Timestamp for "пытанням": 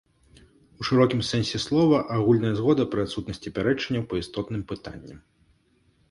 4.73-5.21